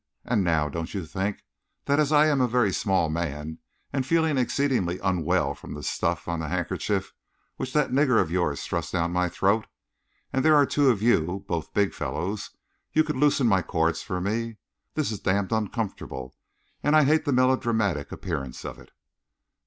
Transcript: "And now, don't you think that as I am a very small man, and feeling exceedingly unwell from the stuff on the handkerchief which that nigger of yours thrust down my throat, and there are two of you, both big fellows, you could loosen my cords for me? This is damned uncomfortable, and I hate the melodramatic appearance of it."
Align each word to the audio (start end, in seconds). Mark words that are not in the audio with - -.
"And 0.25 0.43
now, 0.43 0.67
don't 0.67 0.95
you 0.95 1.05
think 1.05 1.43
that 1.85 1.99
as 1.99 2.11
I 2.11 2.25
am 2.25 2.41
a 2.41 2.47
very 2.47 2.73
small 2.73 3.07
man, 3.07 3.59
and 3.93 4.03
feeling 4.03 4.35
exceedingly 4.35 4.97
unwell 4.97 5.53
from 5.53 5.75
the 5.75 5.83
stuff 5.83 6.27
on 6.27 6.39
the 6.39 6.47
handkerchief 6.47 7.13
which 7.57 7.71
that 7.73 7.91
nigger 7.91 8.19
of 8.19 8.31
yours 8.31 8.63
thrust 8.63 8.93
down 8.93 9.11
my 9.11 9.29
throat, 9.29 9.67
and 10.33 10.43
there 10.43 10.55
are 10.55 10.65
two 10.65 10.89
of 10.89 11.03
you, 11.03 11.45
both 11.47 11.71
big 11.75 11.93
fellows, 11.93 12.49
you 12.91 13.03
could 13.03 13.15
loosen 13.15 13.45
my 13.45 13.61
cords 13.61 14.01
for 14.01 14.19
me? 14.19 14.57
This 14.95 15.11
is 15.11 15.19
damned 15.19 15.51
uncomfortable, 15.51 16.33
and 16.81 16.95
I 16.95 17.03
hate 17.03 17.25
the 17.25 17.31
melodramatic 17.31 18.11
appearance 18.11 18.65
of 18.65 18.79
it." 18.79 18.89